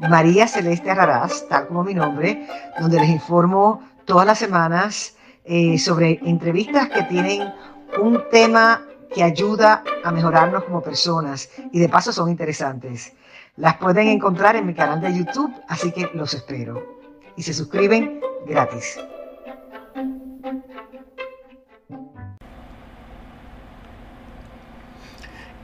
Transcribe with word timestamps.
María 0.00 0.46
Celeste 0.46 0.90
Arraraz, 0.90 1.48
tal 1.48 1.66
como 1.66 1.84
mi 1.84 1.94
nombre, 1.94 2.46
donde 2.78 3.00
les 3.00 3.08
informo 3.08 3.82
todas 4.04 4.26
las 4.26 4.38
semanas 4.38 5.16
eh, 5.44 5.78
sobre 5.78 6.20
entrevistas 6.24 6.88
que 6.88 7.02
tienen 7.04 7.52
un 8.00 8.22
tema 8.30 8.82
que 9.12 9.22
ayuda 9.22 9.82
a 10.04 10.10
mejorarnos 10.12 10.64
como 10.64 10.82
personas 10.82 11.50
y 11.72 11.78
de 11.78 11.88
paso 11.88 12.12
son 12.12 12.28
interesantes. 12.28 13.12
Las 13.56 13.76
pueden 13.76 14.08
encontrar 14.08 14.56
en 14.56 14.66
mi 14.66 14.74
canal 14.74 15.00
de 15.00 15.16
YouTube, 15.16 15.52
así 15.68 15.90
que 15.90 16.10
los 16.14 16.34
espero. 16.34 16.98
Y 17.36 17.42
se 17.42 17.52
suscriben 17.52 18.20
gratis. 18.46 18.98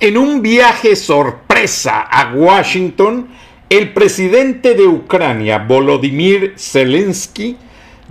En 0.00 0.18
un 0.18 0.42
viaje 0.42 0.96
sorpresa 0.96 2.02
a 2.02 2.34
Washington, 2.34 3.28
el 3.68 3.92
presidente 3.92 4.74
de 4.74 4.86
Ucrania, 4.86 5.58
Volodymyr 5.58 6.54
Zelensky, 6.56 7.56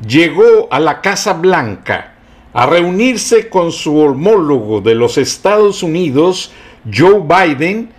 llegó 0.06 0.68
a 0.72 0.80
la 0.80 1.02
Casa 1.02 1.34
Blanca 1.34 2.14
a 2.54 2.66
reunirse 2.66 3.50
con 3.50 3.72
su 3.72 3.98
homólogo 3.98 4.82
de 4.82 4.96
los 4.96 5.18
Estados 5.18 5.82
Unidos, 5.84 6.52
Joe 6.92 7.22
Biden, 7.22 7.90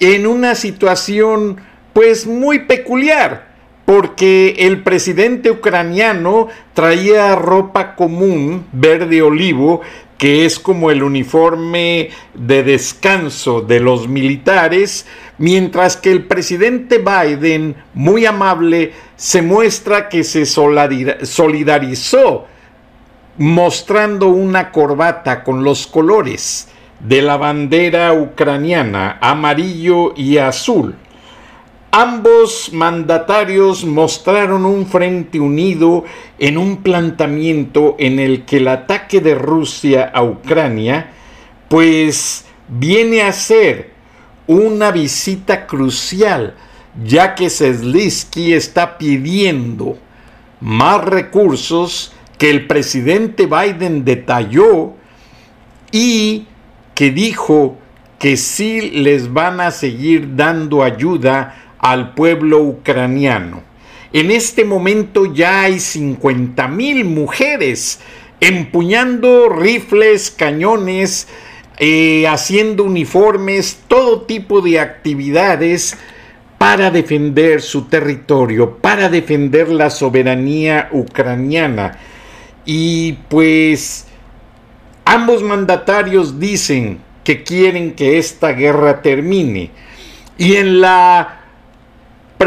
en 0.00 0.26
una 0.26 0.54
situación 0.54 1.56
pues 1.92 2.26
muy 2.26 2.60
peculiar, 2.60 3.54
porque 3.84 4.54
el 4.58 4.82
presidente 4.82 5.50
ucraniano 5.50 6.48
traía 6.72 7.34
ropa 7.34 7.94
común 7.94 8.66
verde 8.72 9.22
olivo 9.22 9.82
que 10.18 10.44
es 10.44 10.58
como 10.58 10.90
el 10.90 11.02
uniforme 11.02 12.10
de 12.34 12.62
descanso 12.62 13.60
de 13.60 13.80
los 13.80 14.08
militares, 14.08 15.06
mientras 15.38 15.96
que 15.96 16.12
el 16.12 16.26
presidente 16.26 16.98
Biden, 16.98 17.76
muy 17.94 18.26
amable, 18.26 18.92
se 19.16 19.42
muestra 19.42 20.08
que 20.08 20.24
se 20.24 20.46
solidarizó 20.46 22.46
mostrando 23.36 24.28
una 24.28 24.70
corbata 24.70 25.42
con 25.42 25.64
los 25.64 25.86
colores 25.86 26.68
de 27.00 27.20
la 27.20 27.36
bandera 27.36 28.12
ucraniana, 28.12 29.18
amarillo 29.20 30.14
y 30.16 30.38
azul. 30.38 30.94
Ambos 31.96 32.72
mandatarios 32.72 33.84
mostraron 33.84 34.66
un 34.66 34.84
frente 34.84 35.38
unido 35.38 36.02
en 36.40 36.58
un 36.58 36.78
planteamiento 36.78 37.94
en 38.00 38.18
el 38.18 38.44
que 38.44 38.56
el 38.56 38.66
ataque 38.66 39.20
de 39.20 39.36
Rusia 39.36 40.10
a 40.12 40.24
Ucrania 40.24 41.12
pues 41.68 42.46
viene 42.66 43.22
a 43.22 43.30
ser 43.30 43.92
una 44.48 44.90
visita 44.90 45.68
crucial 45.68 46.56
ya 47.04 47.36
que 47.36 47.48
Zelensky 47.48 48.54
está 48.54 48.98
pidiendo 48.98 49.96
más 50.60 51.04
recursos 51.04 52.12
que 52.38 52.50
el 52.50 52.66
presidente 52.66 53.46
Biden 53.46 54.04
detalló 54.04 54.94
y 55.92 56.48
que 56.96 57.12
dijo 57.12 57.78
que 58.18 58.36
sí 58.36 58.80
les 58.90 59.32
van 59.32 59.60
a 59.60 59.70
seguir 59.70 60.34
dando 60.34 60.82
ayuda 60.82 61.63
al 61.84 62.14
pueblo 62.14 62.62
ucraniano. 62.62 63.62
En 64.10 64.30
este 64.30 64.64
momento 64.64 65.34
ya 65.34 65.60
hay 65.60 65.78
50 65.78 66.66
mil 66.68 67.04
mujeres 67.04 68.00
empuñando 68.40 69.50
rifles, 69.50 70.30
cañones, 70.30 71.28
eh, 71.76 72.26
haciendo 72.26 72.84
uniformes, 72.84 73.80
todo 73.86 74.22
tipo 74.22 74.62
de 74.62 74.80
actividades 74.80 75.98
para 76.56 76.90
defender 76.90 77.60
su 77.60 77.82
territorio, 77.84 78.78
para 78.78 79.10
defender 79.10 79.68
la 79.68 79.90
soberanía 79.90 80.88
ucraniana. 80.90 81.98
Y 82.64 83.18
pues 83.28 84.06
ambos 85.04 85.42
mandatarios 85.42 86.40
dicen 86.40 87.00
que 87.24 87.42
quieren 87.42 87.92
que 87.92 88.16
esta 88.16 88.52
guerra 88.52 89.02
termine. 89.02 89.70
Y 90.38 90.54
en 90.54 90.80
la 90.80 91.43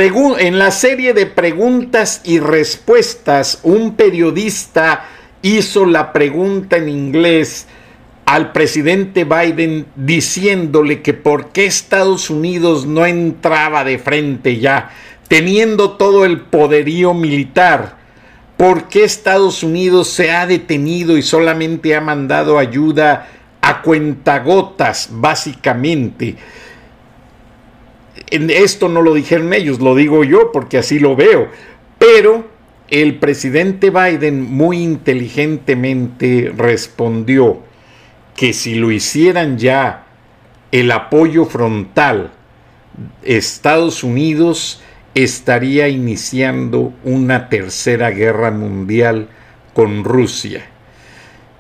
en 0.02 0.60
la 0.60 0.72
serie 0.72 1.14
de 1.14 1.26
preguntas 1.26 2.22
y 2.24 2.40
respuestas, 2.40 3.60
un 3.64 3.96
periodista 3.96 5.06
hizo 5.42 5.86
la 5.86 6.14
pregunta 6.14 6.78
en 6.78 6.90
inglés 6.90 7.68
al 8.26 8.52
presidente 8.52 9.24
Biden 9.24 9.88
diciéndole 9.96 11.02
que 11.02 11.14
por 11.14 11.50
qué 11.50 11.66
Estados 11.66 12.30
Unidos 12.30 12.86
no 12.86 13.06
entraba 13.06 13.84
de 13.84 13.98
frente 13.98 14.60
ya, 14.60 14.92
teniendo 15.28 15.92
todo 15.92 16.26
el 16.26 16.42
poderío 16.42 17.14
militar. 17.14 17.98
¿Por 18.58 18.90
qué 18.90 19.04
Estados 19.04 19.64
Unidos 19.64 20.10
se 20.10 20.32
ha 20.32 20.46
detenido 20.46 21.18
y 21.18 21.22
solamente 21.22 21.96
ha 21.96 22.02
mandado 22.02 22.60
ayuda 22.60 23.30
a 23.62 23.82
cuentagotas, 23.82 25.10
básicamente? 25.12 26.36
Esto 28.30 28.90
no 28.90 29.02
lo 29.02 29.14
dijeron 29.14 29.54
ellos, 29.54 29.80
lo 29.80 29.96
digo 29.96 30.24
yo 30.24 30.52
porque 30.52 30.78
así 30.78 31.00
lo 31.00 31.16
veo. 31.16 31.50
Pero 31.98 32.48
el 32.90 33.16
presidente 33.16 33.90
Biden 33.90 34.42
muy 34.42 34.78
inteligentemente 34.78 36.52
respondió 36.56 37.62
que 38.36 38.54
si 38.54 38.76
lo 38.76 38.92
hicieran 38.92 39.58
ya 39.58 40.06
el 40.72 40.92
apoyo 40.92 41.46
frontal, 41.46 42.32
Estados 43.24 44.04
Unidos 44.04 44.82
estaría 45.16 45.88
iniciando 45.88 46.94
una 47.04 47.50
tercera 47.50 48.12
guerra 48.12 48.52
mundial 48.52 49.30
con 49.74 50.04
Rusia. 50.04 50.66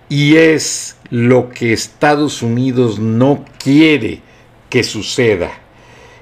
Y 0.09 0.35
es 0.35 0.97
lo 1.09 1.49
que 1.49 1.73
Estados 1.73 2.41
Unidos 2.41 2.99
no 2.99 3.43
quiere 3.57 4.21
que 4.69 4.83
suceda 4.83 5.51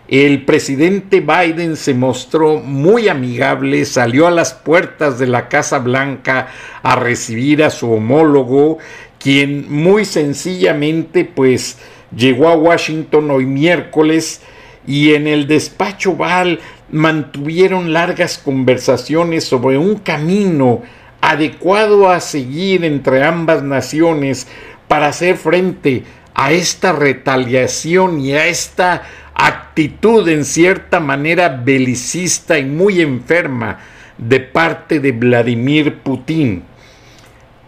el 0.07 0.45
presidente 0.45 1.21
Biden 1.21 1.75
se 1.75 1.95
mostró 1.95 2.59
muy 2.59 3.07
amigable, 3.07 3.85
salió 3.85 4.27
a 4.27 4.31
las 4.31 4.53
puertas 4.53 5.17
de 5.17 5.25
la 5.25 5.49
Casa 5.49 5.79
Blanca 5.79 6.47
a 6.83 6.95
recibir 6.95 7.63
a 7.63 7.71
su 7.71 7.91
homólogo, 7.91 8.77
quien 9.17 9.71
muy 9.71 10.05
sencillamente 10.05 11.25
pues 11.25 11.79
llegó 12.15 12.49
a 12.49 12.55
Washington 12.55 13.31
hoy 13.31 13.47
miércoles 13.47 14.41
y 14.85 15.15
en 15.15 15.25
el 15.25 15.47
despacho 15.47 16.15
Val 16.15 16.59
mantuvieron 16.91 17.91
largas 17.91 18.37
conversaciones 18.37 19.43
sobre 19.43 19.79
un 19.79 19.95
camino 19.95 20.83
adecuado 21.19 22.11
a 22.11 22.19
seguir 22.19 22.85
entre 22.85 23.23
ambas 23.23 23.63
naciones 23.63 24.47
para 24.87 25.07
hacer 25.07 25.37
frente 25.37 26.03
a 26.35 26.51
esta 26.51 26.91
retaliación 26.91 28.19
y 28.19 28.33
a 28.33 28.45
esta 28.45 29.03
actitud 29.35 30.27
en 30.29 30.45
cierta 30.45 30.99
manera 30.99 31.49
belicista 31.49 32.57
y 32.57 32.65
muy 32.65 33.01
enferma 33.01 33.79
de 34.17 34.39
parte 34.39 34.99
de 34.99 35.11
Vladimir 35.11 35.97
Putin. 35.99 36.63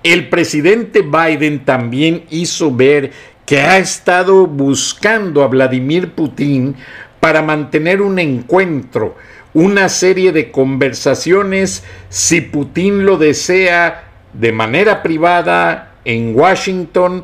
El 0.01 0.30
presidente 0.30 1.01
Biden 1.01 1.65
también 1.65 2.24
hizo 2.30 2.74
ver 2.74 3.12
que 3.45 3.59
ha 3.59 3.77
estado 3.77 4.47
buscando 4.47 5.44
a 5.44 5.47
Vladimir 5.47 6.12
Putin 6.12 6.75
para 7.19 7.41
mantener 7.41 8.01
un 8.01 8.19
encuentro, 8.19 9.15
una 9.53 9.89
serie 9.89 10.31
de 10.31 10.51
conversaciones, 10.51 11.83
si 12.09 12.41
Putin 12.41 13.06
lo 13.06 13.18
desea, 13.18 14.03
de 14.33 14.51
manera 14.51 15.01
privada 15.01 15.95
en 16.06 16.36
Washington 16.36 17.24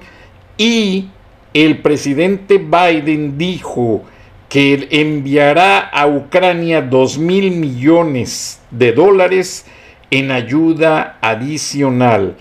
y 0.58 1.10
el 1.54 1.80
presidente 1.80 2.58
Biden 2.58 3.38
dijo 3.38 4.04
que 4.54 4.88
enviará 4.92 5.80
a 5.80 6.06
Ucrania 6.06 6.84
dos 6.84 7.18
mil 7.18 7.50
millones 7.50 8.62
de 8.70 8.92
dólares 8.92 9.66
en 10.12 10.30
ayuda 10.30 11.18
adicional. 11.22 12.36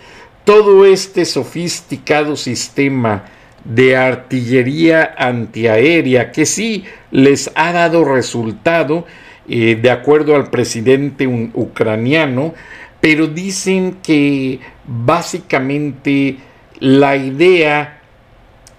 Todo 0.45 0.85
este 0.85 1.25
sofisticado 1.25 2.37
sistema 2.37 3.25
de 3.65 3.97
artillería 3.97 5.15
antiaérea 5.17 6.33
que 6.33 6.45
sí 6.45 6.85
les 7.11 7.51
ha 7.55 7.73
dado 7.73 8.05
resultado 8.05 9.07
eh, 9.49 9.79
de 9.81 9.91
acuerdo 9.91 10.37
al 10.37 10.51
presidente 10.51 11.27
ucraniano, 11.27 12.53
pero 13.01 13.27
dicen 13.27 13.97
que 14.03 14.61
básicamente 14.85 16.37
la 16.79 17.17
idea 17.17 18.03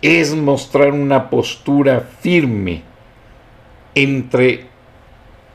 es 0.03 0.35
mostrar 0.35 0.91
una 0.91 1.31
postura 1.31 1.99
firme 2.21 2.92
entre 3.95 4.65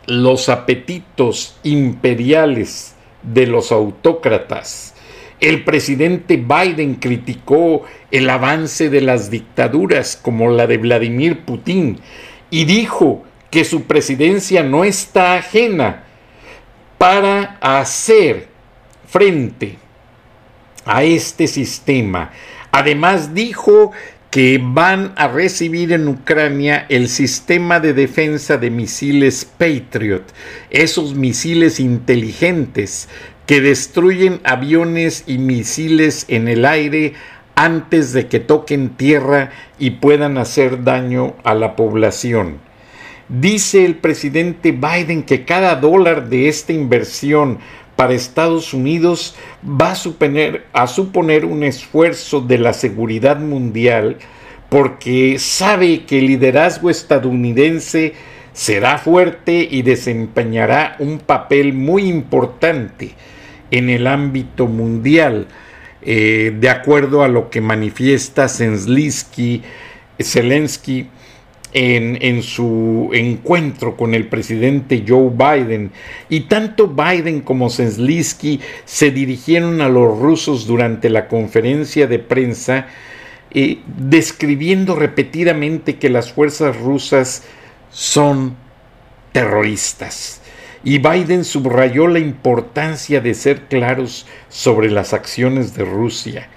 los 0.07 0.49
apetitos 0.49 1.59
imperiales 1.63 2.95
de 3.23 3.47
los 3.47 3.73
autócratas. 3.73 4.95
El 5.41 5.65
presidente 5.65 6.37
Biden 6.37 6.97
criticó 6.97 7.85
el 8.11 8.29
avance 8.29 8.91
de 8.91 9.01
las 9.01 9.31
dictaduras 9.31 10.17
como 10.17 10.51
la 10.51 10.67
de 10.67 10.79
Vladimir 10.79 11.45
Putin 11.45 12.01
y 12.51 12.65
dijo 12.65 13.23
que 13.51 13.65
su 13.65 13.85
presidencia 13.85 14.63
no 14.63 14.85
está 14.85 15.35
ajena 15.35 16.05
para 16.99 17.59
hacer 17.61 18.49
frente 19.07 19.77
a 20.85 21.05
este 21.05 21.47
sistema. 21.47 22.33
Además 22.73 23.35
dijo 23.35 23.93
que 24.31 24.61
van 24.63 25.13
a 25.17 25.29
recibir 25.29 25.93
en 25.93 26.07
Ucrania 26.07 26.85
el 26.89 27.09
sistema 27.09 27.81
de 27.81 27.95
defensa 27.95 28.59
de 28.59 28.71
misiles 28.71 29.45
Patriot, 29.45 30.25
esos 30.71 31.15
misiles 31.15 31.81
inteligentes 31.81 33.09
que 33.47 33.63
destruyen 33.63 34.41
aviones 34.45 35.25
y 35.27 35.39
misiles 35.39 36.27
en 36.29 36.49
el 36.49 36.67
aire 36.67 37.15
antes 37.55 38.13
de 38.13 38.29
que 38.29 38.39
toquen 38.39 38.91
tierra 38.91 39.51
y 39.79 39.91
puedan 39.93 40.37
hacer 40.37 40.85
daño 40.85 41.35
a 41.43 41.55
la 41.55 41.75
población. 41.75 42.59
Dice 43.31 43.85
el 43.85 43.97
presidente 43.97 44.73
Biden 44.73 45.23
que 45.23 45.45
cada 45.45 45.77
dólar 45.77 46.29
de 46.29 46.49
esta 46.49 46.73
inversión 46.73 47.59
para 47.99 48.15
Estados 48.15 48.73
Unidos 48.75 49.35
va 49.65 49.91
a 49.91 49.97
suponer, 49.97 51.45
un 51.45 51.65
esfuerzo 51.65 52.41
de 52.41 52.59
la 52.59 52.73
seguridad 52.73 53.41
mundial 53.41 54.19
porque 54.69 55.41
sabe 55.41 56.05
que 56.05 56.21
el 56.21 56.29
liderazgo 56.29 56.91
estadounidense 56.91 58.13
será 58.53 58.99
fuerte 58.99 59.67
y 59.69 59.83
desempeñará 59.83 60.95
un 61.01 61.19
papel 61.19 61.73
muy 61.73 62.05
importante 62.05 63.17
en 63.73 63.91
el 63.91 64.07
ámbito 64.07 64.69
mundial, 64.69 65.49
eh, 66.03 66.55
de 66.57 66.71
acuerdo 66.71 67.25
a 67.25 67.29
lo 67.29 67.51
que 67.51 67.61
manifiesta 67.61 68.47
Zelensky 68.49 69.65
en, 71.73 72.43
su 72.43 73.11
encuentro 73.13 73.97
con 73.97 74.15
el 74.15 74.29
presidente 74.29 75.05
Joe 75.07 75.31
Biden 75.31 75.91
y 76.29 76.41
tanto 76.41 76.89
Biden 76.89 77.41
como 77.41 77.71
Zelensky 77.71 78.61
se 78.85 79.11
dirigieron 79.11 79.81
a 79.81 79.89
los 79.89 80.19
rusos 80.19 80.67
durante 80.67 81.11
la 81.11 81.29
conferencia 81.29 82.07
de 82.07 82.19
prensa 82.19 82.87
eh, 83.51 83.79
describiendo 83.87 84.95
repetidamente 84.95 85.97
que 85.97 86.11
las 86.11 86.33
fuerzas 86.33 86.77
rusas 86.77 87.45
son 87.91 88.57
terroristas. 89.33 90.41
Y 90.85 90.99
Biden 90.99 91.45
subrayó 91.45 92.07
la 92.07 92.19
importancia 92.19 93.21
de 93.21 93.35
ser 93.35 93.63
claros 93.63 94.27
sobre 94.49 94.91
las 94.91 95.13
acciones 95.13 95.75
de 95.75 95.85
Rusia 95.85 96.49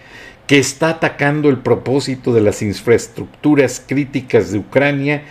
que 0.52 0.60
está 0.60 0.90
atacando 0.90 1.48
el 1.48 1.60
propósito 1.60 2.34
de 2.34 2.42
las 2.42 2.62
infraestructuras 2.62 3.82
críticas 3.88 4.52
de 4.52 4.60
Ucrania, 4.60 5.24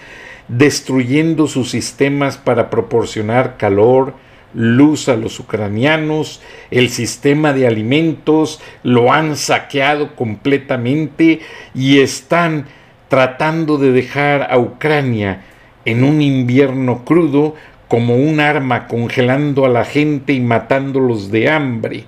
destruyendo 0.48 1.46
sus 1.46 1.70
sistemas 1.70 2.38
para 2.38 2.70
proporcionar 2.70 3.58
calor, 3.58 4.14
luz 4.54 5.10
a 5.10 5.16
los 5.16 5.38
ucranianos, 5.38 6.40
el 6.70 6.88
sistema 6.88 7.52
de 7.52 7.66
alimentos 7.66 8.62
lo 8.82 9.12
han 9.12 9.36
saqueado 9.36 10.16
completamente 10.16 11.40
y 11.74 12.00
están 12.00 12.64
tratando 13.08 13.76
de 13.76 13.92
dejar 13.92 14.50
a 14.50 14.58
Ucrania 14.58 15.42
en 15.84 16.02
un 16.02 16.22
invierno 16.22 17.04
crudo 17.04 17.56
como 17.88 18.16
un 18.16 18.40
arma 18.40 18.88
congelando 18.88 19.66
a 19.66 19.68
la 19.68 19.84
gente 19.84 20.32
y 20.32 20.40
matándolos 20.40 21.30
de 21.30 21.50
hambre 21.50 22.06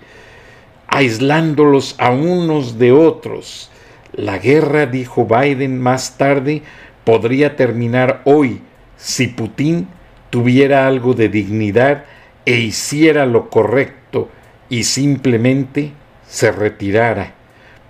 aislándolos 0.92 1.94
a 1.98 2.10
unos 2.10 2.78
de 2.78 2.92
otros. 2.92 3.70
La 4.12 4.38
guerra, 4.38 4.84
dijo 4.84 5.24
Biden 5.26 5.80
más 5.80 6.18
tarde, 6.18 6.62
podría 7.04 7.56
terminar 7.56 8.20
hoy 8.26 8.60
si 8.98 9.28
Putin 9.28 9.88
tuviera 10.28 10.86
algo 10.86 11.14
de 11.14 11.30
dignidad 11.30 12.04
e 12.44 12.58
hiciera 12.58 13.24
lo 13.24 13.48
correcto 13.48 14.28
y 14.68 14.84
simplemente 14.84 15.92
se 16.28 16.52
retirara. 16.52 17.32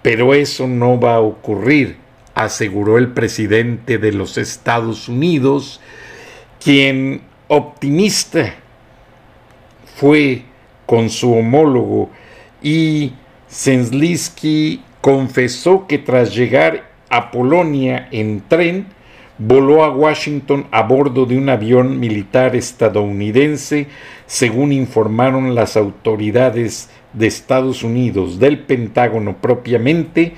Pero 0.03 0.33
eso 0.33 0.69
no 0.69 1.01
va 1.01 1.17
a 1.17 1.21
ocurrir, 1.21 1.97
aseguró 2.37 2.99
el 2.99 3.09
presidente 3.09 3.99
de 3.99 4.13
los 4.13 4.39
Estados 4.39 5.09
Unidos, 5.09 5.81
quien 6.63 7.23
optimista 7.49 8.55
fue 9.97 10.45
con 10.87 11.11
su 11.11 11.35
homólogo 11.35 12.11
y 12.63 13.13
Zelensky 13.49 14.83
confesó 15.01 15.87
que 15.87 15.99
tras 15.99 16.35
llegar 16.35 16.91
a 17.11 17.31
Polonia 17.31 18.09
en 18.11 18.43
tren, 18.49 18.87
voló 19.37 19.85
a 19.85 19.91
Washington 19.91 20.67
a 20.71 20.83
bordo 20.83 21.27
de 21.27 21.37
un 21.37 21.49
avión 21.49 21.99
militar 21.99 22.55
estadounidense, 22.55 23.89
según 24.27 24.73
informaron 24.73 25.55
las 25.55 25.77
autoridades 25.77 26.89
de 27.13 27.27
Estados 27.27 27.83
Unidos, 27.83 28.39
del 28.39 28.61
Pentágono 28.61 29.37
propiamente, 29.39 30.35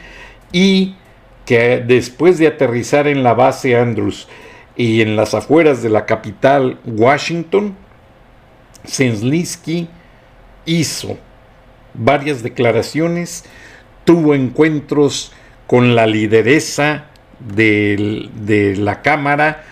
y 0.50 0.96
que 1.44 1.82
después 1.86 2.38
de 2.38 2.46
aterrizar 2.46 3.06
en 3.06 3.22
la 3.22 3.34
base 3.34 3.76
Andrews 3.76 4.26
y 4.76 5.02
en 5.02 5.14
las 5.14 5.34
afueras 5.34 5.82
de 5.82 5.90
la 5.90 6.06
capital 6.06 6.78
Washington, 6.84 7.76
Zelensky 8.86 9.88
hizo 10.64 11.18
varias 11.94 12.42
declaraciones, 12.42 13.44
tuvo 14.04 14.34
encuentros 14.34 15.32
con 15.66 15.94
la 15.94 16.06
lideresa 16.06 17.06
de, 17.40 18.74
la 18.78 19.02
Cámara, 19.02 19.64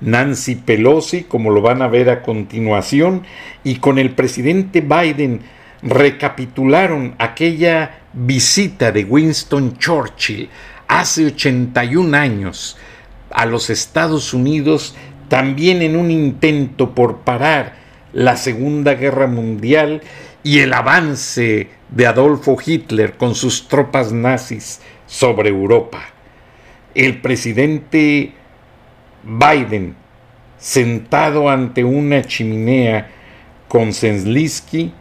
Nancy 0.00 0.54
Pelosi, 0.56 1.24
como 1.24 1.50
lo 1.50 1.60
van 1.60 1.82
a 1.82 1.88
ver 1.88 2.10
a 2.10 2.22
continuación, 2.22 3.24
y 3.64 3.76
con 3.76 3.98
el 3.98 4.10
presidente 4.10 4.80
Biden 4.80 5.40
recapitularon 5.82 7.14
aquella 7.18 8.00
visita 8.12 8.92
de 8.92 9.04
Winston 9.04 9.78
Churchill 9.78 10.48
hace 10.88 11.26
81 11.26 12.16
años 12.16 12.76
a 13.30 13.46
los 13.46 13.70
Estados 13.70 14.34
Unidos, 14.34 14.94
también 15.28 15.82
en 15.82 15.96
un 15.96 16.10
intento 16.10 16.94
por 16.94 17.18
parar 17.18 17.76
la 18.12 18.36
Segunda 18.36 18.94
Guerra 18.94 19.28
Mundial 19.28 20.02
y 20.42 20.60
el 20.60 20.72
avance 20.72 21.68
de 21.90 22.06
Adolfo 22.06 22.56
Hitler 22.64 23.16
con 23.16 23.34
sus 23.34 23.68
tropas 23.68 24.12
nazis 24.12 24.80
sobre 25.06 25.50
Europa. 25.50 26.02
El 26.94 27.20
presidente 27.20 28.32
Biden, 29.22 29.94
sentado 30.58 31.48
ante 31.48 31.84
una 31.84 32.22
chimenea 32.22 33.10
con 33.68 33.92
Zelensky, 33.92 34.92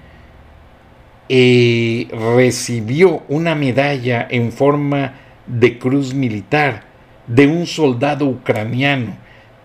eh, 1.30 2.08
recibió 2.36 3.24
una 3.28 3.56
medalla 3.56 4.28
en 4.30 4.52
forma 4.52 5.14
de 5.46 5.78
cruz 5.78 6.14
militar 6.14 6.84
de 7.28 7.48
un 7.48 7.66
soldado 7.66 8.26
ucraniano 8.26 9.16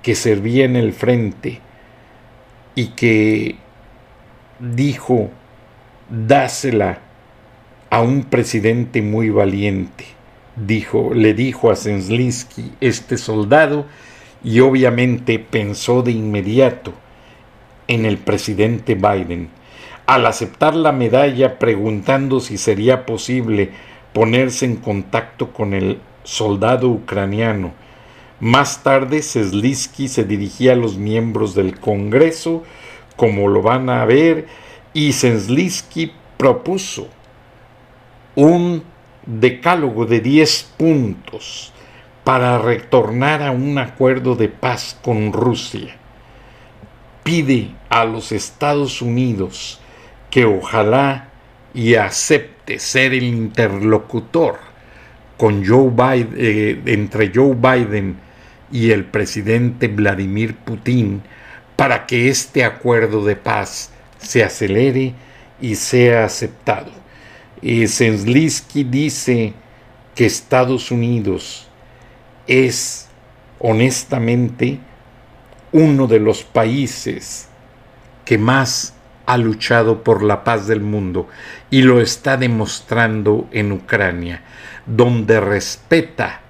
que 0.03 0.15
servía 0.15 0.67
en 0.67 0.77
el 0.77 0.93
frente 0.93 1.61
y 2.75 2.89
que 2.89 3.57
dijo 4.61 5.31
dásela 6.15 6.99
a 7.91 8.01
un 8.03 8.25
presidente 8.25 9.03
muy 9.03 9.31
valiente, 9.31 10.05
dijo, 10.57 11.13
le 11.15 11.35
dijo 11.35 11.71
a 11.71 11.77
Zelensky 11.77 12.73
este 12.81 13.17
soldado, 13.17 13.87
y 14.43 14.61
obviamente 14.61 15.39
pensó 15.39 16.03
de 16.03 16.13
inmediato 16.13 16.93
en 17.89 18.05
el 18.05 18.19
presidente 18.19 18.95
Biden. 18.95 19.49
Al 20.07 20.27
aceptar 20.27 20.77
la 20.77 20.93
medalla, 20.93 21.59
preguntando 21.59 22.41
si 22.41 22.59
sería 22.59 23.07
posible 23.07 23.71
ponerse 24.13 24.67
en 24.67 24.77
contacto 24.77 25.53
con 25.53 25.73
el 25.73 25.99
soldado 26.25 26.91
ucraniano. 26.91 27.73
Más 28.39 28.83
tarde, 28.83 29.23
Zelensky 29.23 30.09
se 30.09 30.25
dirigía 30.25 30.73
a 30.73 30.77
los 30.77 30.99
miembros 30.99 31.55
del 31.55 31.81
Congreso, 31.81 32.65
como 33.17 33.49
lo 33.49 33.63
van 33.63 33.89
a 33.89 34.05
ver, 34.05 34.47
y 34.95 35.13
Zelensky 35.13 36.13
propuso 36.39 37.09
un 38.37 38.83
decálogo 39.27 40.07
de 40.07 40.21
10 40.21 40.75
puntos 40.79 41.73
para 42.23 42.59
retornar 42.59 43.43
a 43.43 43.51
un 43.51 43.77
acuerdo 43.79 44.37
de 44.37 44.49
paz 44.49 44.99
con 45.03 45.33
Rusia. 45.33 45.97
pide 47.23 47.71
a 47.89 48.05
los 48.05 48.33
Estados 48.33 49.01
Unidos 49.01 49.81
que 50.31 50.45
ojalá 50.45 51.31
y 51.73 51.95
acepte 51.95 52.79
ser 52.79 53.15
el 53.15 53.25
interlocutor 53.25 54.59
con 55.39 55.67
Joe 55.67 55.91
Biden, 55.91 56.35
eh, 56.37 56.83
entre 56.85 57.33
Joe 57.35 57.55
Biden 57.55 58.17
y 58.71 58.91
el 58.91 59.07
presidente 59.07 59.89
Vladimir 59.89 60.55
Putin 60.55 61.23
para 61.77 62.05
que 62.05 62.29
este 62.29 62.63
acuerdo 62.65 63.25
de 63.25 63.37
paz 63.37 63.94
se 64.25 64.43
acelere 64.43 65.15
y 65.61 65.75
sea 65.77 66.25
aceptado. 66.25 66.91
Eh, 67.63 67.87
Zelensky 67.89 68.85
dice 68.85 69.55
que 70.15 70.27
Estados 70.27 70.91
Unidos 70.91 71.69
es 72.47 73.09
honestamente 73.59 74.79
uno 75.73 76.07
de 76.07 76.21
los 76.21 76.43
países 76.43 77.49
que 78.25 78.39
más 78.39 78.95
ha 79.27 79.37
luchado 79.39 80.05
por 80.05 80.23
la 80.23 80.45
paz 80.45 80.67
del 80.67 80.81
mundo 80.81 81.29
y 81.71 81.83
lo 81.83 82.01
está 82.01 82.37
demostrando 82.37 83.49
en 83.53 83.73
Ucrania, 83.73 84.43
donde 84.87 85.41
respeta 85.41 86.43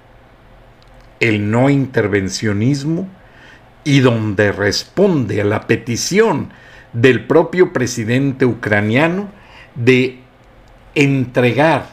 el 1.19 1.49
no 1.49 1.69
intervencionismo 1.69 3.07
y 3.83 4.01
donde 4.01 4.51
responde 4.51 5.41
a 5.41 5.45
la 5.45 5.67
petición 5.67 6.49
del 6.95 7.25
propio 7.25 7.73
presidente 7.73 8.45
ucraniano 8.45 9.27
de 9.75 10.19
entregar 10.95 11.89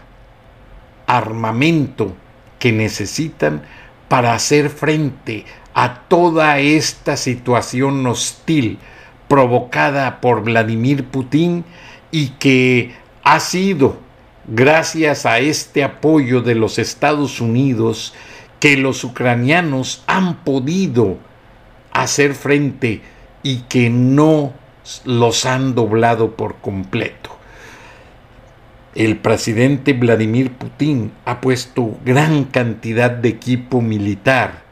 armamento 1.06 2.14
que 2.60 2.72
necesitan 2.72 3.62
para 4.08 4.32
hacer 4.32 4.70
frente 4.70 5.44
a 5.74 6.02
toda 6.06 6.60
esta 6.60 7.16
situación 7.16 8.06
hostil 8.06 8.78
provocada 9.26 10.20
por 10.20 10.44
Vladimir 10.44 11.04
Putin 11.04 11.64
y 12.12 12.28
que 12.38 12.92
ha 13.24 13.40
sido 13.40 13.96
gracias 14.46 15.26
a 15.26 15.40
este 15.40 15.82
apoyo 15.82 16.42
de 16.42 16.54
los 16.54 16.78
Estados 16.78 17.40
Unidos 17.40 18.14
que 18.60 18.76
los 18.76 19.02
ucranianos 19.02 20.04
han 20.06 20.44
podido 20.44 21.18
hacer 21.92 22.34
frente 22.34 23.00
y 23.42 23.62
que 23.62 23.90
no 23.90 24.61
los 25.04 25.46
han 25.46 25.74
doblado 25.74 26.36
por 26.36 26.56
completo. 26.56 27.30
El 28.94 29.16
presidente 29.16 29.94
Vladimir 29.94 30.52
Putin 30.52 31.12
ha 31.24 31.40
puesto 31.40 31.96
gran 32.04 32.44
cantidad 32.44 33.10
de 33.10 33.30
equipo 33.30 33.80
militar 33.80 34.62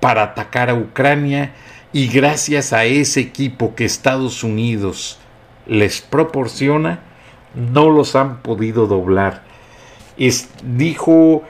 para 0.00 0.22
atacar 0.22 0.70
a 0.70 0.74
Ucrania 0.74 1.52
y 1.92 2.08
gracias 2.08 2.72
a 2.72 2.84
ese 2.84 3.20
equipo 3.20 3.74
que 3.74 3.84
Estados 3.84 4.42
Unidos 4.42 5.18
les 5.66 6.00
proporciona, 6.00 7.00
no 7.54 7.90
los 7.90 8.16
han 8.16 8.38
podido 8.38 8.86
doblar. 8.86 9.42
dijo 10.64 11.42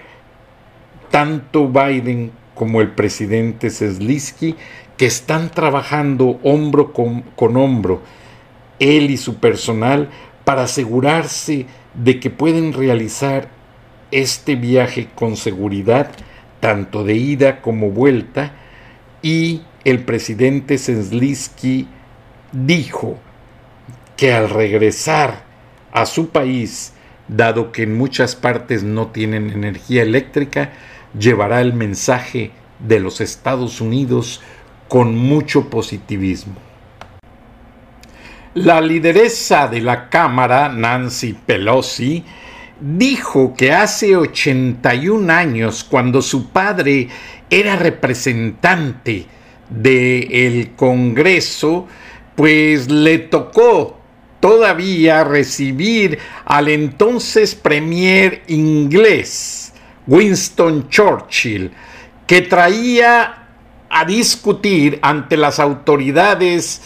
tanto 1.11 1.69
Biden 1.69 2.33
como 2.55 2.81
el 2.81 2.91
presidente 2.91 3.71
Zelensky 3.71 4.57
que 4.99 5.07
están 5.07 5.51
trabajando 5.51 6.39
hombro 6.43 6.93
con, 6.93 7.23
con 7.37 7.57
hombro, 7.57 8.03
él 8.79 9.11
y 9.11 9.17
su 9.17 9.37
personal, 9.37 10.11
para 10.45 10.65
asegurarse 10.65 11.67
de 11.95 12.21
que 12.21 12.31
pueden 12.31 12.73
realizar 12.73 13.49
este 14.11 14.57
viaje 14.57 15.09
con 15.15 15.37
seguridad 15.37 16.11
tanto 16.61 17.05
de 17.05 17.15
ida 17.15 17.61
como 17.61 17.91
vuelta, 17.91 18.53
y 19.23 19.63
el 19.85 20.05
presidente 20.05 20.79
Zelensky 20.79 21.87
dijo 22.53 23.19
que 24.17 24.33
al 24.33 24.51
regresar 24.51 25.45
a 25.93 26.07
su 26.07 26.31
país, 26.31 26.93
dado 27.29 27.73
que 27.73 27.85
en 27.85 27.97
muchas 27.97 28.35
partes 28.35 28.83
no 28.83 29.09
tienen 29.09 29.51
energía 29.51 30.03
eléctrica, 30.03 30.73
llevará 31.19 31.61
el 31.61 31.73
mensaje 31.73 32.51
de 32.81 33.01
los 33.01 33.21
Estados 33.21 33.81
Unidos 33.81 34.41
con 34.89 35.15
mucho 35.17 35.69
positivismo. 35.69 36.57
La 38.55 38.81
lideresa 38.81 39.69
de 39.69 39.81
la 39.81 40.09
Cámara, 40.09 40.69
Nancy 40.69 41.35
Pelosi, 41.35 42.25
dijo 42.81 43.55
que 43.55 43.73
hace 43.73 44.17
81 44.17 45.33
años, 45.33 45.85
cuando 45.85 46.23
su 46.23 46.49
padre 46.51 47.09
era 47.51 47.77
representante 47.77 49.27
del 49.69 50.73
Congreso, 50.77 51.87
pues 52.35 52.91
le 52.91 53.19
tocó 53.19 53.99
todavía 54.41 55.25
recibir 55.25 56.19
al 56.45 56.69
entonces 56.69 57.55
premier 57.55 58.43
inglés, 58.47 59.73
Winston 60.07 60.89
Churchill, 60.89 61.71
que 62.27 62.43
traía 62.43 63.38
a 63.91 64.05
discutir 64.05 64.99
ante 65.03 65.37
las 65.37 65.61
autoridades 65.61 66.83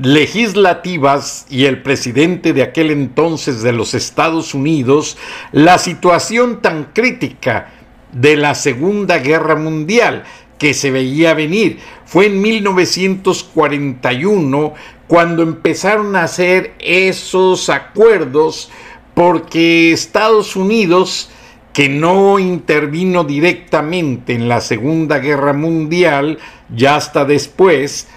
legislativas 0.00 1.46
y 1.50 1.66
el 1.66 1.82
presidente 1.82 2.52
de 2.52 2.62
aquel 2.62 2.90
entonces 2.90 3.62
de 3.62 3.72
los 3.72 3.94
Estados 3.94 4.54
Unidos 4.54 5.16
la 5.52 5.78
situación 5.78 6.60
tan 6.62 6.90
crítica 6.94 7.68
de 8.12 8.36
la 8.36 8.54
Segunda 8.54 9.18
Guerra 9.18 9.56
Mundial 9.56 10.24
que 10.58 10.74
se 10.74 10.90
veía 10.90 11.32
venir. 11.34 11.78
Fue 12.04 12.26
en 12.26 12.40
1941 12.40 14.74
cuando 15.08 15.42
empezaron 15.42 16.14
a 16.16 16.24
hacer 16.24 16.74
esos 16.78 17.68
acuerdos 17.68 18.70
porque 19.14 19.92
Estados 19.92 20.56
Unidos, 20.56 21.28
que 21.72 21.88
no 21.88 22.38
intervino 22.38 23.24
directamente 23.24 24.34
en 24.34 24.48
la 24.48 24.60
Segunda 24.60 25.18
Guerra 25.18 25.52
Mundial, 25.52 26.38
ya 26.74 26.96
hasta 26.96 27.24
después, 27.24 28.08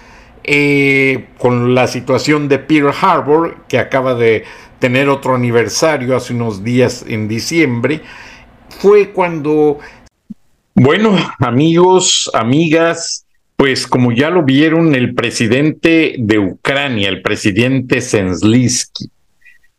eh, 0.44 1.28
con 1.38 1.74
la 1.74 1.86
situación 1.86 2.48
de 2.48 2.58
Pearl 2.58 2.92
Harbor, 3.00 3.64
que 3.68 3.78
acaba 3.78 4.14
de 4.14 4.44
tener 4.78 5.08
otro 5.08 5.34
aniversario 5.34 6.16
hace 6.16 6.34
unos 6.34 6.62
días 6.62 7.04
en 7.08 7.28
diciembre, 7.28 8.02
fue 8.78 9.10
cuando... 9.10 9.78
Bueno, 10.74 11.16
amigos, 11.38 12.30
amigas, 12.34 13.24
pues 13.56 13.86
como 13.86 14.12
ya 14.12 14.28
lo 14.28 14.42
vieron, 14.42 14.94
el 14.94 15.14
presidente 15.14 16.16
de 16.18 16.38
Ucrania, 16.38 17.08
el 17.08 17.22
presidente 17.22 18.02
Zelensky, 18.02 19.10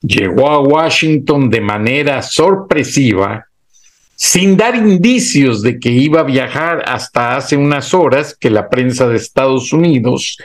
llegó 0.01 0.49
a 0.49 0.59
Washington 0.59 1.51
de 1.51 1.61
manera 1.61 2.23
sorpresiva 2.23 3.46
sin 4.19 4.57
dar 4.57 4.75
indicios 4.75 5.61
de 5.61 5.79
que 5.79 5.91
iba 5.91 6.21
a 6.21 6.23
viajar 6.23 6.83
hasta 6.87 7.37
hace 7.37 7.55
unas 7.55 7.93
horas 7.93 8.35
que 8.35 8.49
la 8.49 8.67
prensa 8.67 9.07
de 9.07 9.15
Estados 9.15 9.71
Unidos 9.71 10.39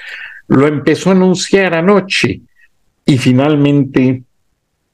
lo 0.47 0.67
empezó 0.67 1.09
a 1.09 1.15
anunciar 1.15 1.73
anoche 1.73 2.43
y 3.07 3.17
finalmente 3.17 4.25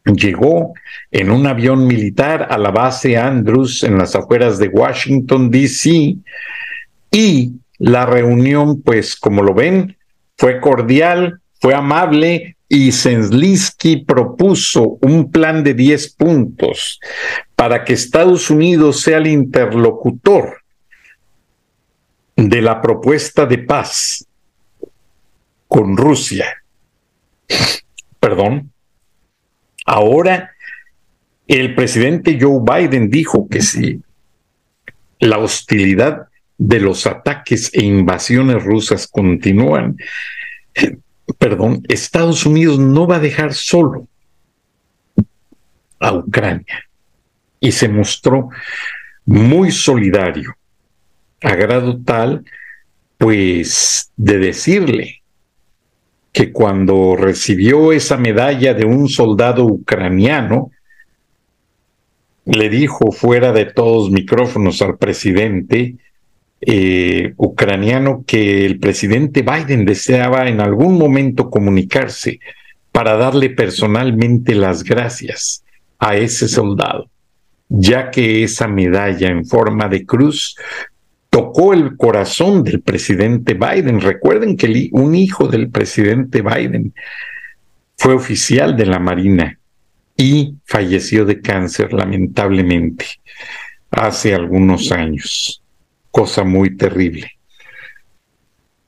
llegó 0.04 0.74
en 1.10 1.32
un 1.32 1.48
avión 1.48 1.88
militar 1.88 2.46
a 2.50 2.56
la 2.56 2.70
base 2.70 3.18
Andrews 3.18 3.82
en 3.82 3.98
las 3.98 4.14
afueras 4.14 4.58
de 4.58 4.68
Washington, 4.68 5.50
D.C. 5.50 6.16
y 7.10 7.52
la 7.78 8.06
reunión, 8.06 8.80
pues 8.80 9.16
como 9.16 9.42
lo 9.42 9.54
ven, 9.54 9.96
fue 10.36 10.60
cordial, 10.60 11.40
fue 11.60 11.74
amable 11.74 12.56
y 12.68 12.92
Zelensky 12.92 14.04
propuso 14.04 14.98
un 15.02 15.32
plan 15.32 15.64
de 15.64 15.74
10 15.74 16.14
puntos 16.14 17.00
para 17.58 17.84
que 17.84 17.92
Estados 17.92 18.50
Unidos 18.50 19.00
sea 19.00 19.18
el 19.18 19.26
interlocutor 19.26 20.62
de 22.36 22.62
la 22.62 22.80
propuesta 22.80 23.46
de 23.46 23.58
paz 23.58 24.24
con 25.66 25.96
Rusia. 25.96 26.62
Perdón. 28.20 28.70
Ahora, 29.84 30.52
el 31.48 31.74
presidente 31.74 32.38
Joe 32.40 32.60
Biden 32.62 33.10
dijo 33.10 33.48
que 33.48 33.60
si 33.60 34.02
la 35.18 35.38
hostilidad 35.38 36.28
de 36.58 36.78
los 36.78 37.08
ataques 37.08 37.74
e 37.74 37.84
invasiones 37.84 38.62
rusas 38.62 39.08
continúan, 39.08 39.96
perdón, 41.38 41.82
Estados 41.88 42.46
Unidos 42.46 42.78
no 42.78 43.08
va 43.08 43.16
a 43.16 43.20
dejar 43.20 43.52
solo 43.52 44.06
a 45.98 46.12
Ucrania 46.12 46.87
y 47.60 47.72
se 47.72 47.88
mostró 47.88 48.50
muy 49.26 49.70
solidario, 49.70 50.56
a 51.42 51.54
grado 51.54 52.00
tal, 52.04 52.44
pues, 53.16 54.10
de 54.16 54.38
decirle 54.38 55.22
que 56.32 56.52
cuando 56.52 57.16
recibió 57.16 57.92
esa 57.92 58.16
medalla 58.16 58.74
de 58.74 58.84
un 58.84 59.08
soldado 59.08 59.64
ucraniano, 59.64 60.70
le 62.44 62.68
dijo 62.68 63.12
fuera 63.12 63.52
de 63.52 63.66
todos 63.66 64.10
micrófonos 64.10 64.80
al 64.80 64.96
presidente 64.96 65.96
eh, 66.60 67.34
ucraniano 67.36 68.24
que 68.26 68.64
el 68.64 68.78
presidente 68.78 69.42
Biden 69.42 69.84
deseaba 69.84 70.48
en 70.48 70.60
algún 70.60 70.98
momento 70.98 71.50
comunicarse 71.50 72.40
para 72.90 73.16
darle 73.16 73.50
personalmente 73.50 74.54
las 74.54 74.82
gracias 74.82 75.62
a 75.98 76.16
ese 76.16 76.48
soldado, 76.48 77.08
ya 77.68 78.10
que 78.10 78.42
esa 78.42 78.66
medalla 78.66 79.28
en 79.28 79.44
forma 79.44 79.88
de 79.88 80.06
cruz 80.06 80.56
tocó 81.30 81.74
el 81.74 81.96
corazón 81.96 82.64
del 82.64 82.80
presidente 82.80 83.54
Biden. 83.54 84.00
Recuerden 84.00 84.56
que 84.56 84.88
un 84.92 85.14
hijo 85.14 85.46
del 85.46 85.70
presidente 85.70 86.42
Biden 86.42 86.94
fue 87.96 88.14
oficial 88.14 88.76
de 88.76 88.86
la 88.86 88.98
Marina 88.98 89.58
y 90.16 90.54
falleció 90.64 91.24
de 91.24 91.40
cáncer, 91.40 91.92
lamentablemente, 91.92 93.06
hace 93.90 94.34
algunos 94.34 94.90
años. 94.90 95.62
Cosa 96.10 96.44
muy 96.44 96.76
terrible. 96.76 97.32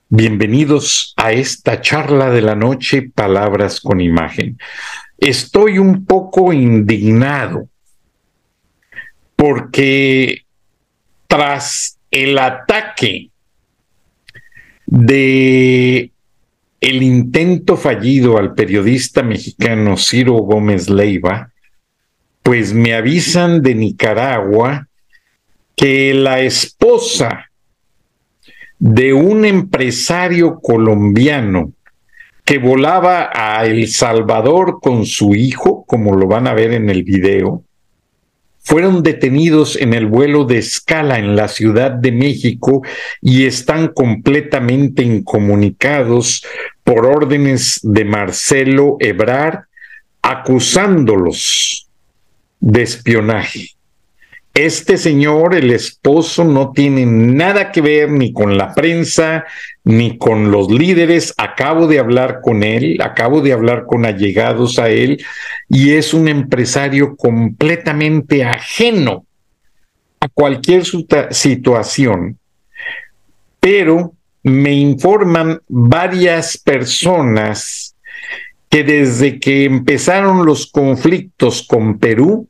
Bienvenidos 0.08 1.14
a 1.16 1.30
esta 1.30 1.80
charla 1.80 2.30
de 2.30 2.42
la 2.42 2.56
noche, 2.56 3.12
Palabras 3.14 3.80
con 3.80 4.00
Imagen. 4.00 4.58
Estoy 5.18 5.78
un 5.78 6.04
poco 6.04 6.52
indignado 6.52 7.68
porque 9.40 10.44
tras 11.26 11.99
el 12.11 12.38
ataque 12.38 13.30
de 14.85 16.11
el 16.78 17.02
intento 17.02 17.78
fallido 17.78 18.37
al 18.37 18.52
periodista 18.52 19.23
mexicano 19.23 19.97
Ciro 19.97 20.35
Gómez 20.35 20.90
Leiva, 20.90 21.52
pues 22.42 22.75
me 22.75 22.92
avisan 22.92 23.62
de 23.62 23.75
Nicaragua 23.76 24.88
que 25.75 26.12
la 26.12 26.40
esposa 26.40 27.47
de 28.78 29.14
un 29.14 29.47
empresario 29.47 30.61
colombiano 30.61 31.73
que 32.44 32.59
volaba 32.59 33.30
a 33.32 33.64
El 33.64 33.88
Salvador 33.88 34.80
con 34.82 35.06
su 35.06 35.35
hijo, 35.35 35.87
como 35.87 36.14
lo 36.14 36.26
van 36.26 36.47
a 36.47 36.52
ver 36.52 36.75
en 36.75 36.90
el 36.90 37.04
video, 37.04 37.64
fueron 38.62 39.02
detenidos 39.02 39.76
en 39.76 39.95
el 39.95 40.07
vuelo 40.07 40.45
de 40.45 40.59
escala 40.59 41.19
en 41.19 41.35
la 41.35 41.49
Ciudad 41.49 41.90
de 41.90 42.12
México 42.12 42.83
y 43.21 43.47
están 43.47 43.88
completamente 43.88 45.02
incomunicados 45.02 46.45
por 46.85 47.07
órdenes 47.07 47.81
de 47.83 48.05
Marcelo 48.05 48.97
Ebrard, 49.00 49.64
acusándolos 50.23 51.88
de 52.61 52.83
espionaje. 52.83 53.79
Este 54.67 54.99
señor, 54.99 55.55
el 55.55 55.71
esposo, 55.71 56.45
no 56.45 56.73
tiene 56.73 57.07
nada 57.07 57.73
que 57.73 57.81
ver 57.81 58.11
ni 58.11 58.31
con 58.31 58.59
la 58.59 58.75
prensa, 58.75 59.47
ni 59.85 60.19
con 60.19 60.50
los 60.50 60.71
líderes. 60.71 61.33
Acabo 61.38 61.87
de 61.87 61.99
hablar 61.99 62.40
con 62.43 62.62
él, 62.62 63.00
acabo 63.00 63.40
de 63.40 63.55
hablar 63.55 63.87
con 63.87 64.05
allegados 64.05 64.79
a 64.79 64.90
él, 64.90 65.25
y 65.71 65.93
es 65.93 66.12
un 66.12 66.29
empresario 66.29 67.17
completamente 67.17 68.45
ajeno 68.45 69.25
a 70.21 70.29
cualquier 70.29 70.83
situación. 71.31 72.38
Pero 73.61 74.12
me 74.43 74.75
informan 74.75 75.59
varias 75.69 76.59
personas 76.59 77.97
que 78.69 78.85
desde 78.85 79.40
que 79.40 79.64
empezaron 79.64 80.45
los 80.45 80.71
conflictos 80.71 81.62
con 81.62 81.99
Perú, 81.99 82.50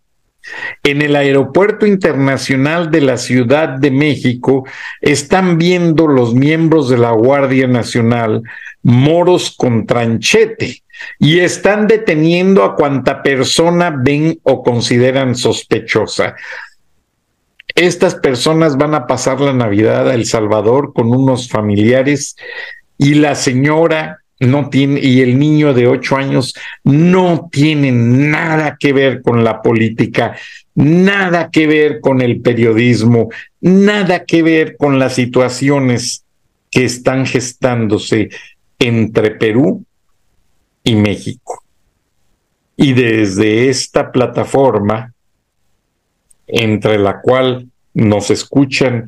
en 0.82 1.02
el 1.02 1.16
Aeropuerto 1.16 1.86
Internacional 1.86 2.90
de 2.90 3.00
la 3.00 3.16
Ciudad 3.16 3.68
de 3.68 3.90
México 3.90 4.64
están 5.00 5.58
viendo 5.58 6.06
los 6.06 6.34
miembros 6.34 6.88
de 6.88 6.98
la 6.98 7.12
Guardia 7.12 7.66
Nacional 7.66 8.42
moros 8.82 9.54
con 9.56 9.86
tranchete 9.86 10.82
y 11.18 11.40
están 11.40 11.86
deteniendo 11.86 12.64
a 12.64 12.76
cuanta 12.76 13.22
persona 13.22 13.90
ven 13.90 14.38
o 14.42 14.62
consideran 14.62 15.34
sospechosa. 15.34 16.36
Estas 17.74 18.14
personas 18.16 18.76
van 18.76 18.94
a 18.94 19.06
pasar 19.06 19.40
la 19.40 19.52
Navidad 19.52 20.08
a 20.08 20.14
El 20.14 20.26
Salvador 20.26 20.92
con 20.92 21.14
unos 21.14 21.48
familiares 21.48 22.36
y 22.98 23.14
la 23.14 23.34
señora 23.34 24.19
no 24.40 24.70
tiene, 24.70 25.00
y 25.00 25.20
el 25.20 25.38
niño 25.38 25.74
de 25.74 25.86
ocho 25.86 26.16
años 26.16 26.54
no 26.82 27.48
tiene 27.52 27.92
nada 27.92 28.76
que 28.80 28.92
ver 28.92 29.22
con 29.22 29.44
la 29.44 29.60
política, 29.60 30.36
nada 30.74 31.50
que 31.50 31.66
ver 31.66 32.00
con 32.00 32.22
el 32.22 32.40
periodismo, 32.40 33.28
nada 33.60 34.24
que 34.24 34.42
ver 34.42 34.76
con 34.76 34.98
las 34.98 35.14
situaciones 35.14 36.24
que 36.70 36.84
están 36.84 37.26
gestándose 37.26 38.30
entre 38.78 39.32
Perú 39.32 39.84
y 40.82 40.94
México. 40.96 41.62
Y 42.76 42.94
desde 42.94 43.68
esta 43.68 44.10
plataforma, 44.10 45.12
entre 46.46 46.98
la 46.98 47.20
cual 47.20 47.68
nos 47.92 48.30
escuchan 48.30 49.06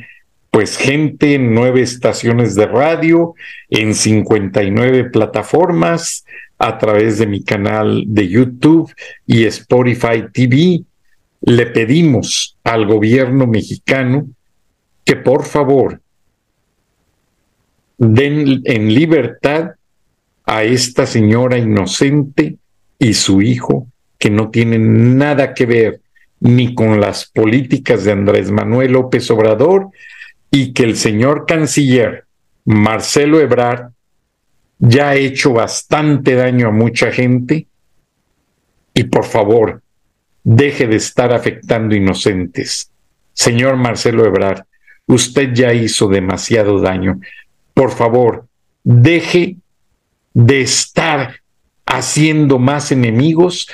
pues 0.53 0.77
gente 0.77 1.35
en 1.35 1.55
nueve 1.55 1.81
estaciones 1.81 2.55
de 2.55 2.67
radio, 2.67 3.35
en 3.71 3.95
59 3.95 5.05
plataformas, 5.05 6.27
a 6.59 6.77
través 6.77 7.19
de 7.19 7.27
mi 7.27 7.43
canal 7.43 8.05
de 8.07 8.29
YouTube 8.29 8.93
y 9.27 9.45
Spotify 9.45 10.25
TV. 10.31 10.83
Le 11.41 11.67
pedimos 11.69 12.59
al 12.65 12.87
gobierno 12.87 13.47
mexicano 13.47 14.29
que 15.07 15.17
por 15.17 15.45
favor 15.45 16.03
den 17.97 18.61
en 18.67 18.95
libertad 18.95 19.71
a 20.45 20.65
esta 20.65 21.07
señora 21.07 21.57
inocente 21.57 22.57
y 22.99 23.15
su 23.15 23.41
hijo 23.41 23.87
que 24.19 24.29
no 24.29 24.51
tienen 24.51 25.17
nada 25.17 25.55
que 25.55 25.65
ver 25.65 26.01
ni 26.41 26.75
con 26.75 27.01
las 27.01 27.25
políticas 27.25 28.05
de 28.05 28.13
Andrés 28.13 28.51
Manuel 28.51 28.93
López 28.93 29.31
Obrador 29.31 29.89
y 30.53 30.73
que 30.73 30.85
el 30.85 30.97
señor 30.97 31.47
canciller 31.47 32.27
Marcelo 32.65 33.41
Ebrard 33.41 33.91
ya 34.79 35.09
ha 35.09 35.17
hecho 35.17 35.53
bastante 35.53 36.35
daño 36.35 36.69
a 36.69 36.73
mucha 36.73 37.11
gente 37.11 37.67
y 38.95 39.05
por 39.05 39.25
favor, 39.25 39.83
deje 40.45 40.87
de 40.87 40.97
estar 40.97 41.33
afectando 41.33 41.95
inocentes. 41.95 42.91
Señor 43.33 43.77
Marcelo 43.77 44.27
Ebrard, 44.27 44.65
usted 45.07 45.55
ya 45.55 45.73
hizo 45.73 46.09
demasiado 46.09 46.79
daño. 46.81 47.21
Por 47.73 47.91
favor, 47.91 48.47
deje 48.85 49.57
de 50.35 50.61
estar 50.61 51.37
haciendo 51.87 52.59
más 52.59 52.93
enemigos 52.93 53.69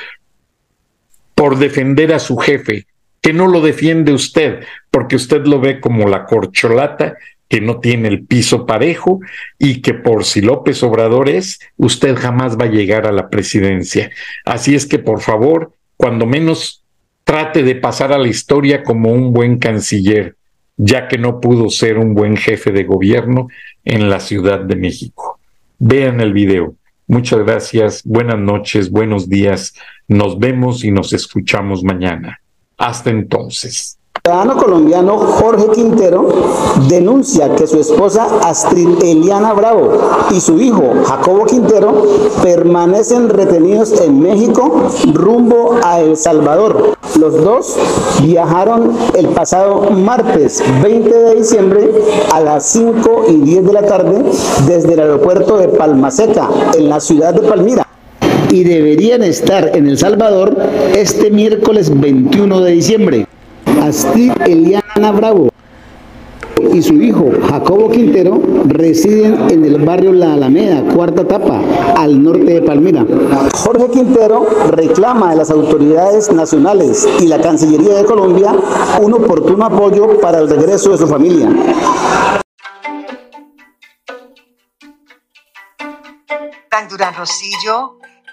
por 1.34 1.58
defender 1.58 2.12
a 2.12 2.18
su 2.18 2.36
jefe, 2.36 2.86
que 3.20 3.32
no 3.32 3.46
lo 3.46 3.60
defiende 3.60 4.12
usted, 4.12 4.64
porque 4.90 5.16
usted 5.16 5.44
lo 5.44 5.60
ve 5.60 5.80
como 5.80 6.08
la 6.08 6.24
corcholata 6.24 7.16
que 7.48 7.60
no 7.60 7.80
tiene 7.80 8.08
el 8.08 8.24
piso 8.24 8.66
parejo 8.66 9.20
y 9.58 9.80
que 9.80 9.94
por 9.94 10.24
si 10.24 10.42
López 10.42 10.82
Obrador 10.82 11.28
es, 11.28 11.58
usted 11.76 12.14
jamás 12.14 12.58
va 12.58 12.66
a 12.66 12.70
llegar 12.70 13.06
a 13.06 13.12
la 13.12 13.30
presidencia. 13.30 14.10
Así 14.44 14.74
es 14.74 14.86
que 14.86 14.98
por 14.98 15.20
favor, 15.20 15.72
cuando 15.96 16.26
menos 16.26 16.84
trate 17.24 17.62
de 17.62 17.74
pasar 17.74 18.12
a 18.12 18.18
la 18.18 18.28
historia 18.28 18.82
como 18.82 19.12
un 19.12 19.32
buen 19.32 19.58
canciller, 19.58 20.36
ya 20.76 21.08
que 21.08 21.18
no 21.18 21.40
pudo 21.40 21.70
ser 21.70 21.98
un 21.98 22.14
buen 22.14 22.36
jefe 22.36 22.70
de 22.70 22.84
gobierno 22.84 23.48
en 23.84 24.08
la 24.08 24.20
Ciudad 24.20 24.60
de 24.60 24.76
México. 24.76 25.40
Vean 25.78 26.20
el 26.20 26.32
video. 26.32 26.74
Muchas 27.06 27.40
gracias, 27.40 28.02
buenas 28.04 28.38
noches, 28.38 28.90
buenos 28.90 29.28
días. 29.28 29.74
Nos 30.06 30.38
vemos 30.38 30.84
y 30.84 30.90
nos 30.90 31.12
escuchamos 31.14 31.82
mañana. 31.82 32.40
Hasta 32.78 33.10
entonces. 33.10 33.98
El 34.14 34.32
ciudadano 34.32 34.62
colombiano 34.62 35.18
Jorge 35.18 35.68
Quintero 35.72 36.28
denuncia 36.88 37.54
que 37.56 37.66
su 37.66 37.80
esposa 37.80 38.26
Astrid 38.44 39.02
Eliana 39.02 39.52
Bravo 39.52 39.90
y 40.30 40.40
su 40.40 40.60
hijo 40.60 40.92
Jacobo 41.04 41.46
Quintero 41.46 42.02
permanecen 42.42 43.30
retenidos 43.30 44.00
en 44.00 44.20
México 44.20 44.90
rumbo 45.12 45.76
a 45.82 46.00
El 46.00 46.16
Salvador. 46.16 46.96
Los 47.18 47.42
dos 47.42 47.76
viajaron 48.22 48.96
el 49.16 49.28
pasado 49.28 49.90
martes 49.90 50.62
20 50.82 51.10
de 51.10 51.34
diciembre 51.36 51.90
a 52.32 52.40
las 52.40 52.64
5 52.66 53.24
y 53.28 53.36
10 53.38 53.66
de 53.66 53.72
la 53.72 53.86
tarde 53.86 54.24
desde 54.66 54.92
el 54.92 55.00
aeropuerto 55.00 55.56
de 55.56 55.68
Palmaseca 55.68 56.48
en 56.76 56.88
la 56.88 57.00
ciudad 57.00 57.34
de 57.34 57.48
Palmira 57.48 57.87
y 58.50 58.64
deberían 58.64 59.22
estar 59.22 59.76
en 59.76 59.86
El 59.86 59.98
Salvador 59.98 60.56
este 60.94 61.30
miércoles 61.30 61.90
21 61.98 62.60
de 62.60 62.70
diciembre. 62.72 63.26
Astrid 63.82 64.32
Eliana 64.46 65.12
Bravo 65.12 65.50
y 66.72 66.82
su 66.82 66.94
hijo 66.94 67.30
Jacobo 67.48 67.90
Quintero 67.90 68.40
residen 68.66 69.50
en 69.50 69.64
el 69.64 69.84
barrio 69.84 70.12
La 70.12 70.34
Alameda, 70.34 70.82
cuarta 70.94 71.22
etapa, 71.22 71.60
al 71.96 72.22
norte 72.22 72.54
de 72.54 72.62
Palmira. 72.62 73.06
Jorge 73.54 73.88
Quintero 73.92 74.46
reclama 74.70 75.30
de 75.30 75.36
las 75.36 75.50
autoridades 75.50 76.32
nacionales 76.32 77.08
y 77.20 77.26
la 77.26 77.40
Cancillería 77.40 77.94
de 77.94 78.04
Colombia 78.04 78.54
un 79.00 79.14
oportuno 79.14 79.64
apoyo 79.64 80.20
para 80.20 80.38
el 80.38 80.48
regreso 80.48 80.90
de 80.90 80.98
su 80.98 81.06
familia. 81.06 81.48
Durán 86.88 87.14
Rosillo 87.14 87.97